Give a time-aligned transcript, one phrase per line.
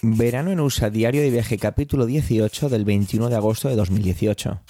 [0.00, 4.60] Verano en USA, diario de viaje, capítulo 18 del 21 de agosto de 2018.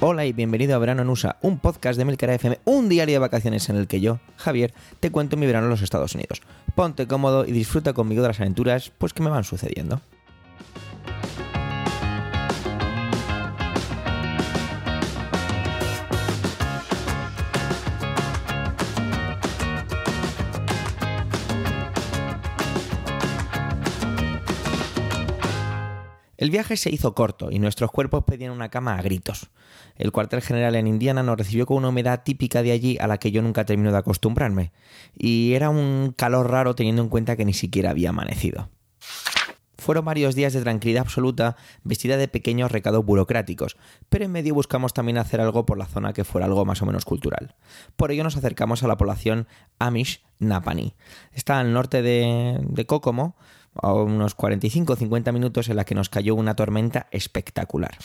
[0.00, 3.18] Hola y bienvenido a Verano en USA, un podcast de Milcar FM, un diario de
[3.18, 6.42] vacaciones en el que yo, Javier, te cuento mi verano en los Estados Unidos.
[6.76, 10.00] Ponte cómodo y disfruta conmigo de las aventuras pues que me van sucediendo.
[26.44, 29.48] El viaje se hizo corto y nuestros cuerpos pedían una cama a gritos.
[29.96, 33.16] El cuartel general en Indiana nos recibió con una humedad típica de allí a la
[33.16, 34.70] que yo nunca termino de acostumbrarme,
[35.16, 38.68] y era un calor raro teniendo en cuenta que ni siquiera había amanecido.
[39.78, 43.78] Fueron varios días de tranquilidad absoluta, vestida de pequeños recados burocráticos,
[44.10, 46.86] pero en medio buscamos también hacer algo por la zona que fuera algo más o
[46.86, 47.54] menos cultural.
[47.96, 49.48] Por ello nos acercamos a la población
[49.78, 50.94] Amish Napani.
[51.32, 53.34] Está al norte de, de Kokomo,
[53.74, 57.96] a unos 45-50 minutos en la que nos cayó una tormenta espectacular.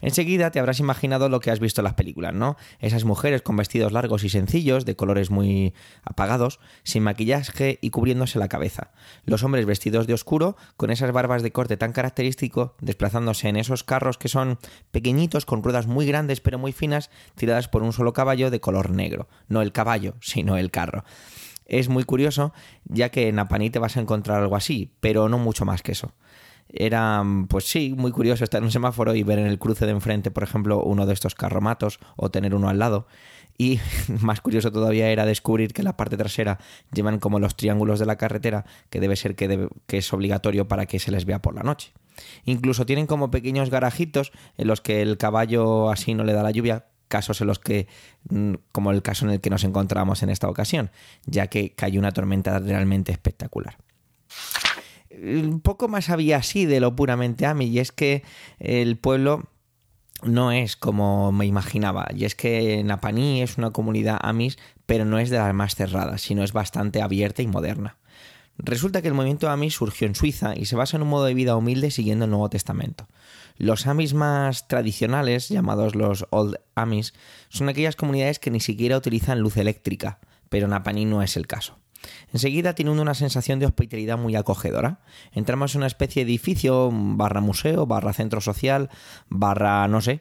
[0.00, 2.56] Enseguida te habrás imaginado lo que has visto en las películas, ¿no?
[2.78, 5.74] Esas mujeres con vestidos largos y sencillos, de colores muy
[6.04, 8.92] apagados, sin maquillaje y cubriéndose la cabeza.
[9.24, 13.84] Los hombres vestidos de oscuro, con esas barbas de corte tan característico, desplazándose en esos
[13.84, 14.58] carros que son
[14.92, 18.90] pequeñitos, con ruedas muy grandes pero muy finas, tiradas por un solo caballo de color
[18.90, 19.28] negro.
[19.48, 21.04] No el caballo, sino el carro.
[21.68, 22.52] Es muy curioso,
[22.86, 25.92] ya que en Apaní te vas a encontrar algo así, pero no mucho más que
[25.92, 26.12] eso.
[26.70, 29.92] Era, pues sí, muy curioso estar en un semáforo y ver en el cruce de
[29.92, 33.06] enfrente, por ejemplo, uno de estos carromatos o tener uno al lado.
[33.58, 33.80] Y
[34.20, 36.58] más curioso todavía era descubrir que en la parte trasera
[36.92, 40.86] llevan como los triángulos de la carretera, que debe ser que, que es obligatorio para
[40.86, 41.92] que se les vea por la noche.
[42.44, 46.50] Incluso tienen como pequeños garajitos en los que el caballo así no le da la
[46.50, 47.88] lluvia, casos en los que,
[48.30, 50.90] mm, como el caso en el que nos encontramos en esta ocasión,
[51.26, 53.78] ya que cayó una tormenta realmente espectacular.
[55.10, 58.22] Un poco más había así de lo puramente Ami, y es que
[58.58, 59.48] el pueblo
[60.22, 65.18] no es como me imaginaba, y es que Napaní es una comunidad Amis, pero no
[65.18, 67.96] es de las más cerradas, sino es bastante abierta y moderna.
[68.58, 71.34] Resulta que el movimiento Amish surgió en Suiza y se basa en un modo de
[71.34, 73.06] vida humilde siguiendo el Nuevo Testamento.
[73.56, 77.12] Los Amish más tradicionales, llamados los Old Amish,
[77.48, 80.18] son aquellas comunidades que ni siquiera utilizan luz eléctrica,
[80.48, 81.78] pero Napani no es el caso.
[82.32, 85.00] Enseguida tiene una sensación de hospitalidad muy acogedora.
[85.32, 88.90] Entramos en una especie de edificio, barra museo, barra centro social,
[89.28, 90.20] barra no sé,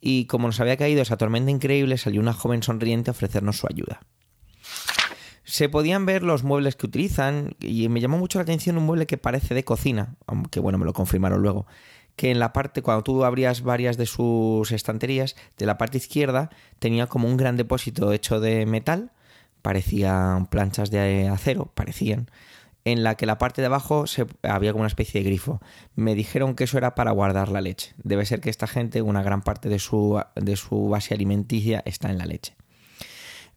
[0.00, 3.68] y como nos había caído esa tormenta increíble, salió una joven sonriente a ofrecernos su
[3.68, 4.00] ayuda
[5.48, 9.06] se podían ver los muebles que utilizan y me llamó mucho la atención un mueble
[9.06, 11.66] que parece de cocina, aunque bueno, me lo confirmaron luego,
[12.16, 16.50] que en la parte, cuando tú abrías varias de sus estanterías, de la parte izquierda
[16.78, 19.10] tenía como un gran depósito hecho de metal,
[19.62, 22.30] parecían planchas de acero, parecían,
[22.84, 25.62] en la que la parte de abajo se, había como una especie de grifo.
[25.94, 27.94] Me dijeron que eso era para guardar la leche.
[27.96, 32.10] Debe ser que esta gente, una gran parte de su, de su base alimenticia está
[32.10, 32.54] en la leche.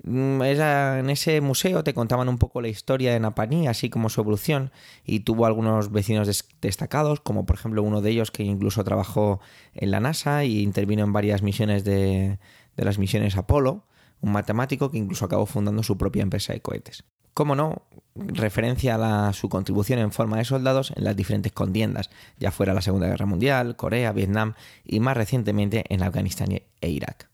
[0.04, 4.22] Mm, en ese museo te contaban un poco la historia de Napaní, así como su
[4.22, 4.72] evolución,
[5.06, 9.40] y tuvo algunos vecinos destacados, como por ejemplo uno de ellos que incluso trabajó
[9.74, 12.40] en la NASA y intervino en varias misiones de,
[12.78, 13.84] las misiones Apolo,
[14.22, 17.04] un matemático que incluso acabó fundando su propia empresa de cohetes.
[17.34, 17.84] Como no,
[18.16, 22.82] referencia a su contribución en forma de soldados en las diferentes contiendas, ya fuera la
[22.82, 27.31] Segunda Guerra Mundial, Corea, Vietnam y más recientemente en Afganistán e Irak.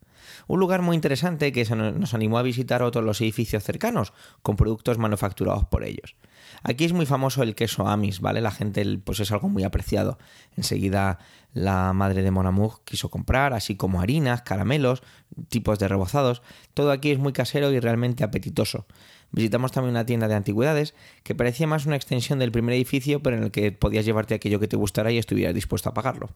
[0.47, 4.97] Un lugar muy interesante que nos animó a visitar otros los edificios cercanos, con productos
[4.97, 6.16] manufacturados por ellos.
[6.63, 8.41] Aquí es muy famoso el queso Amis, ¿vale?
[8.41, 10.18] La gente pues es algo muy apreciado.
[10.56, 11.19] Enseguida
[11.53, 15.02] la madre de Monamug quiso comprar, así como harinas, caramelos,
[15.50, 16.41] tipos de rebozados.
[16.74, 18.85] Todo aquí es muy casero y realmente apetitoso.
[19.32, 23.35] Visitamos también una tienda de antigüedades que parecía más una extensión del primer edificio, pero
[23.35, 26.29] en el que podías llevarte aquello que te gustara y estuvieras dispuesto a pagarlo.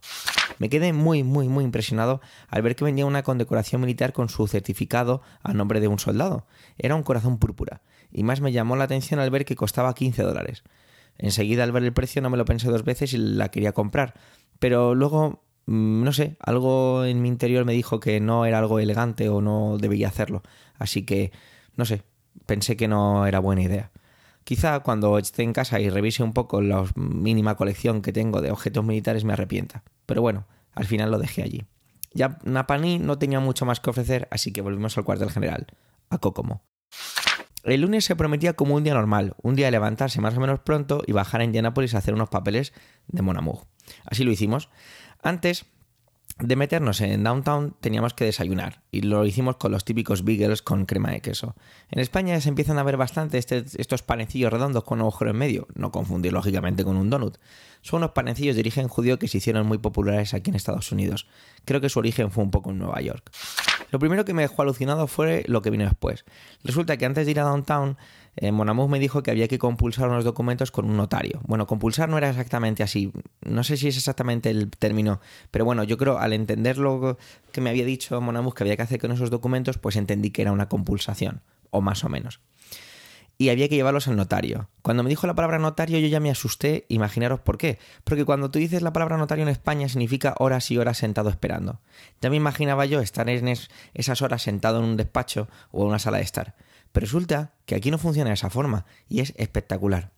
[0.59, 2.19] Me quedé muy, muy, muy impresionado
[2.49, 6.45] al ver que vendía una condecoración militar con su certificado a nombre de un soldado.
[6.77, 7.81] Era un corazón púrpura,
[8.11, 10.63] y más me llamó la atención al ver que costaba 15 dólares.
[11.17, 14.15] Enseguida al ver el precio no me lo pensé dos veces y la quería comprar,
[14.61, 18.77] pero luego mm, no sé, algo en mi interior me dijo que no era algo
[18.77, 20.43] elegante o no debía hacerlo.
[20.77, 21.31] Así que,
[21.75, 22.03] no sé,
[22.45, 23.91] pensé que no era buena idea.
[24.43, 28.51] Quizá cuando esté en casa y revise un poco la mínima colección que tengo de
[28.51, 29.83] objetos militares me arrepienta.
[30.05, 31.65] Pero bueno, al final lo dejé allí.
[32.13, 35.65] Ya Napani no tenía mucho más que ofrecer, así que volvimos al cuartel general,
[36.11, 36.61] a Kokomo.
[37.63, 40.59] El lunes se prometía como un día normal, un día de levantarse más o menos
[40.59, 42.73] pronto y bajar en Indianapolis a hacer unos papeles
[43.07, 43.65] de Monamug.
[44.05, 44.69] Así lo hicimos.
[45.21, 45.65] Antes
[46.39, 50.85] de meternos en downtown teníamos que desayunar y lo hicimos con los típicos beagles con
[50.85, 51.55] crema de queso.
[51.91, 55.37] En España se empiezan a ver bastante este, estos panecillos redondos con un agujero en
[55.37, 57.37] medio, no confundir lógicamente con un donut.
[57.81, 61.27] Son unos panecillos de origen judío que se hicieron muy populares aquí en Estados Unidos.
[61.65, 63.31] Creo que su origen fue un poco en Nueva York.
[63.91, 66.25] Lo primero que me dejó alucinado fue lo que vino después.
[66.63, 67.97] Resulta que antes de ir a downtown
[68.37, 71.41] eh, me dijo que había que compulsar unos documentos con un notario.
[71.45, 73.11] Bueno, compulsar no era exactamente así.
[73.41, 75.19] No sé si es exactamente el término,
[75.51, 77.17] pero bueno, yo creo al entender lo
[77.51, 80.41] que me había dicho Monamous que había que hacer con esos documentos, pues entendí que
[80.43, 81.41] era una compulsación,
[81.71, 82.39] o más o menos.
[83.37, 84.69] Y había que llevarlos al notario.
[84.83, 87.79] Cuando me dijo la palabra notario yo ya me asusté, imaginaros por qué.
[88.03, 91.81] Porque cuando tú dices la palabra notario en España significa horas y horas sentado esperando.
[92.21, 93.51] Ya me imaginaba yo estar en
[93.95, 96.55] esas horas sentado en un despacho o en una sala de estar.
[96.93, 100.11] Resulta que aquí no funciona de esa forma y es espectacular.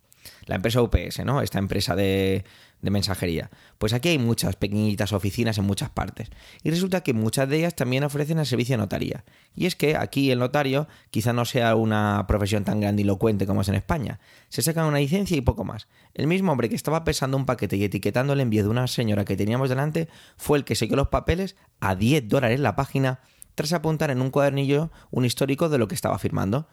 [0.46, 1.42] La empresa UPS, ¿no?
[1.42, 2.46] Esta empresa de,
[2.81, 3.50] de, mensajería.
[3.78, 6.30] Pues aquí hay muchas pequeñitas oficinas en muchas partes.
[6.64, 9.25] Y resulta que muchas de ellas también ofrecen el servicio de notaría.
[9.56, 13.69] Y es que aquí el notario quizá no sea una profesión tan grandilocuente como es
[13.69, 14.19] en España.
[14.50, 15.88] Se saca una licencia y poco más.
[16.14, 19.26] El mismo hombre que estaba pesando un paquete y etiquetando el envío de una señora
[19.26, 23.19] que teníamos delante fue el que selló los papeles a 10 dólares la página
[23.56, 26.68] tras apuntar en un cuadernillo un histórico de lo que estaba firmando.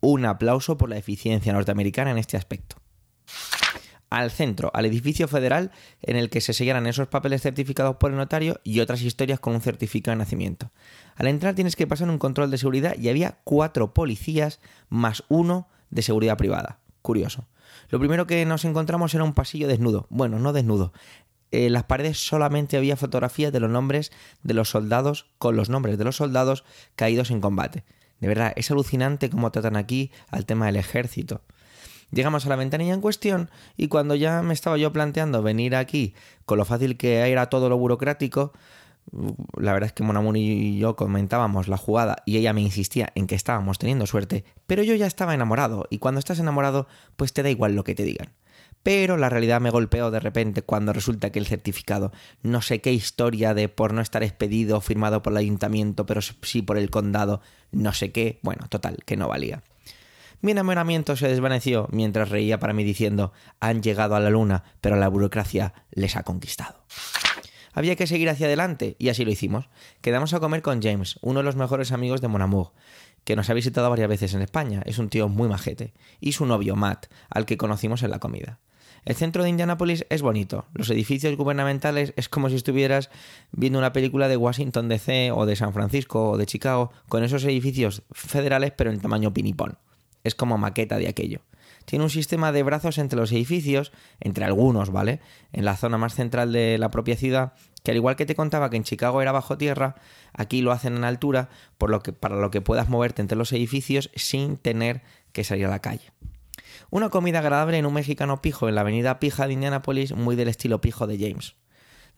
[0.00, 2.76] Un aplauso por la eficiencia norteamericana en este aspecto.
[4.10, 5.72] Al centro, al edificio federal
[6.02, 9.54] en el que se sellaran esos papeles certificados por el notario y otras historias con
[9.54, 10.70] un certificado de nacimiento.
[11.16, 15.68] Al entrar tienes que pasar un control de seguridad y había cuatro policías más uno
[15.90, 16.78] de seguridad privada.
[17.02, 17.48] Curioso.
[17.88, 20.06] Lo primero que nos encontramos era un pasillo desnudo.
[20.10, 20.92] Bueno, no desnudo
[21.54, 24.12] en las paredes solamente había fotografías de los nombres
[24.42, 26.64] de los soldados con los nombres de los soldados
[26.96, 27.84] caídos en combate.
[28.20, 31.42] De verdad, es alucinante cómo tratan aquí al tema del ejército.
[32.10, 36.14] Llegamos a la ventanilla en cuestión y cuando ya me estaba yo planteando venir aquí
[36.44, 38.52] con lo fácil que era todo lo burocrático,
[39.56, 43.26] la verdad es que Monamuni y yo comentábamos la jugada y ella me insistía en
[43.26, 46.86] que estábamos teniendo suerte, pero yo ya estaba enamorado y cuando estás enamorado
[47.16, 48.32] pues te da igual lo que te digan.
[48.84, 52.92] Pero la realidad me golpeó de repente cuando resulta que el certificado, no sé qué
[52.92, 57.40] historia de por no estar expedido firmado por el ayuntamiento, pero sí por el condado,
[57.72, 59.62] no sé qué, bueno, total, que no valía.
[60.42, 64.96] Mi enamoramiento se desvaneció mientras reía para mí diciendo han llegado a la luna, pero
[64.96, 66.84] la burocracia les ha conquistado.
[67.72, 69.70] Había que seguir hacia adelante y así lo hicimos.
[70.02, 72.72] Quedamos a comer con James, uno de los mejores amigos de Mon Amour,
[73.24, 74.82] que nos ha visitado varias veces en España.
[74.84, 75.94] Es un tío muy majete.
[76.20, 78.60] Y su novio, Matt, al que conocimos en la comida.
[79.04, 80.64] El centro de Indianápolis es bonito.
[80.72, 83.10] Los edificios gubernamentales es como si estuvieras
[83.52, 87.44] viendo una película de Washington DC o de San Francisco o de Chicago con esos
[87.44, 89.76] edificios federales pero en tamaño pinipón.
[90.22, 91.40] Es como maqueta de aquello.
[91.84, 95.20] Tiene un sistema de brazos entre los edificios, entre algunos, ¿vale?
[95.52, 97.52] En la zona más central de la propia ciudad,
[97.82, 99.96] que al igual que te contaba que en Chicago era bajo tierra,
[100.32, 103.52] aquí lo hacen en altura, por lo que, para lo que puedas moverte entre los
[103.52, 105.02] edificios sin tener
[105.32, 106.10] que salir a la calle.
[106.94, 110.46] Una comida agradable en un mexicano pijo en la avenida Pija de Indianapolis, muy del
[110.46, 111.56] estilo pijo de James.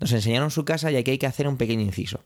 [0.01, 2.21] Nos enseñaron su casa y aquí hay que hacer un pequeño inciso.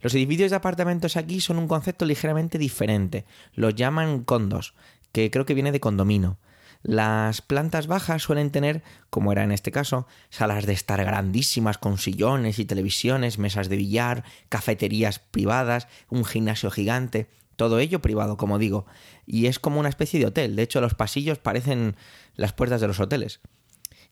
[0.00, 3.26] Los edificios de apartamentos aquí son un concepto ligeramente diferente.
[3.52, 4.72] Los llaman condos,
[5.12, 6.38] que creo que viene de condomino.
[6.82, 11.98] Las plantas bajas suelen tener, como era en este caso, salas de estar grandísimas con
[11.98, 17.28] sillones y televisiones, mesas de billar, cafeterías privadas, un gimnasio gigante.
[17.62, 18.86] Todo ello privado, como digo.
[19.24, 20.56] Y es como una especie de hotel.
[20.56, 21.94] De hecho, los pasillos parecen
[22.34, 23.40] las puertas de los hoteles.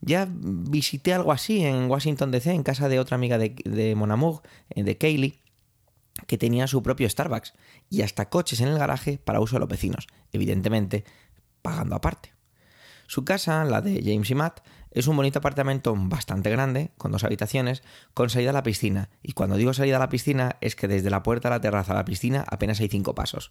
[0.01, 4.43] Ya visité algo así en Washington DC, en casa de otra amiga de, de Monamour,
[4.71, 5.41] eh, de Kaylee,
[6.27, 7.55] que tenía su propio Starbucks
[7.91, 11.05] y hasta coches en el garaje para uso de los vecinos, evidentemente
[11.61, 12.33] pagando aparte.
[13.11, 14.61] Su casa, la de James y Matt,
[14.93, 17.83] es un bonito apartamento bastante grande, con dos habitaciones,
[18.15, 19.11] con salida a la piscina.
[19.21, 21.91] Y cuando digo salida a la piscina es que desde la puerta a la terraza
[21.91, 23.51] a la piscina apenas hay cinco pasos.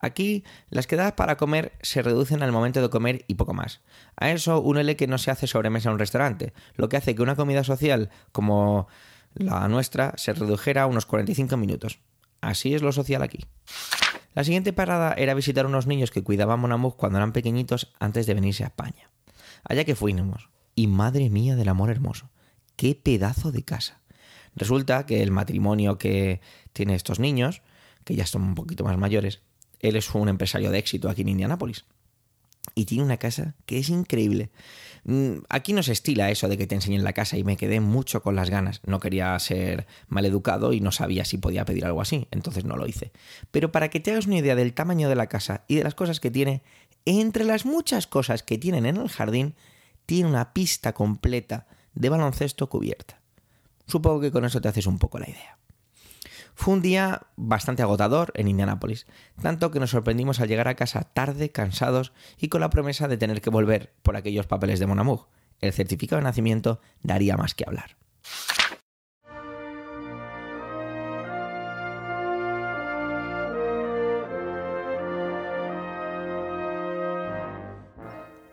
[0.00, 3.80] Aquí las quedadas para comer se reducen al momento de comer y poco más.
[4.16, 7.22] A eso únele que no se hace sobremesa en un restaurante, lo que hace que
[7.22, 8.88] una comida social como
[9.34, 12.00] la nuestra se redujera a unos 45 minutos.
[12.40, 13.46] Así es lo social aquí.
[14.40, 18.32] La siguiente parada era visitar unos niños que cuidaban Monamuk cuando eran pequeñitos antes de
[18.32, 19.10] venirse a España.
[19.64, 20.48] Allá que fuimos.
[20.74, 22.30] Y madre mía del amor hermoso.
[22.74, 24.00] ¡Qué pedazo de casa!
[24.56, 26.40] Resulta que el matrimonio que
[26.72, 27.60] tiene estos niños,
[28.04, 29.42] que ya son un poquito más mayores,
[29.78, 31.84] él es un empresario de éxito aquí en Indianápolis
[32.80, 34.48] y tiene una casa que es increíble.
[35.04, 37.78] Mm, aquí no se estila eso de que te enseñen la casa y me quedé
[37.78, 38.80] mucho con las ganas.
[38.86, 42.86] No quería ser maleducado y no sabía si podía pedir algo así, entonces no lo
[42.86, 43.12] hice.
[43.50, 45.94] Pero para que te hagas una idea del tamaño de la casa y de las
[45.94, 46.62] cosas que tiene,
[47.04, 49.54] entre las muchas cosas que tienen en el jardín,
[50.06, 53.20] tiene una pista completa de baloncesto cubierta.
[53.86, 55.59] Supongo que con eso te haces un poco la idea.
[56.60, 59.06] Fue un día bastante agotador en Indianápolis,
[59.40, 63.16] tanto que nos sorprendimos al llegar a casa tarde, cansados y con la promesa de
[63.16, 65.28] tener que volver por aquellos papeles de Monamug.
[65.62, 67.96] El certificado de nacimiento daría más que hablar.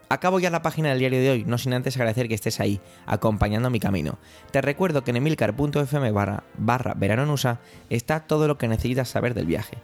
[0.09, 2.79] Acabo ya la página del diario de hoy, no sin antes agradecer que estés ahí,
[3.05, 4.19] acompañando mi camino.
[4.51, 7.59] Te recuerdo que en emilcar.fm barra, barra veranonusa
[7.89, 9.77] está todo lo que necesitas saber del viaje.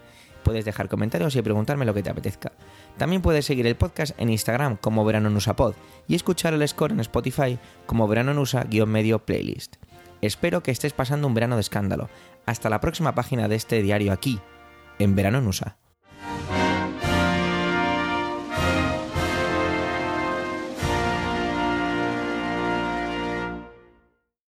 [0.43, 2.51] Puedes dejar comentarios y preguntarme lo que te apetezca.
[2.97, 5.73] También puedes seguir el podcast en Instagram como veranonusapod
[6.07, 9.75] y escuchar el score en Spotify como veranonusa-medio playlist.
[10.21, 12.09] Espero que estés pasando un verano de escándalo.
[12.45, 14.39] Hasta la próxima página de este diario aquí,
[14.99, 15.41] en Verano.